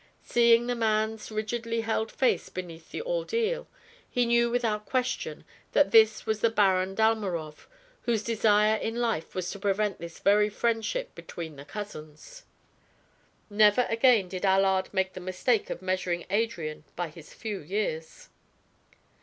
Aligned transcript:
Seeing 0.23 0.65
the 0.65 0.73
man's 0.73 1.29
rigidly 1.31 1.81
held 1.81 2.11
face 2.11 2.49
beneath 2.49 2.89
the 2.89 3.03
ordeal, 3.03 3.67
he 4.09 4.25
knew 4.25 4.49
without 4.49 4.87
question 4.87 5.45
that 5.73 5.91
this 5.91 6.25
was 6.25 6.39
the 6.39 6.49
Baron 6.49 6.95
Dalmorov 6.95 7.67
whose 8.05 8.23
desire 8.23 8.77
in 8.77 8.95
life 8.95 9.35
was 9.35 9.51
to 9.51 9.59
prevent 9.59 9.99
this 9.99 10.17
very 10.17 10.49
friendship 10.49 11.13
between 11.13 11.55
the 11.55 11.65
cousins. 11.65 12.45
Never 13.47 13.85
again 13.91 14.27
did 14.27 14.43
Allard 14.43 14.89
make 14.91 15.13
the 15.13 15.19
mistake 15.19 15.69
of 15.69 15.83
measuring 15.83 16.25
Adrian 16.31 16.83
by 16.95 17.09
his 17.09 17.35
few 17.35 17.59
years. 17.59 18.29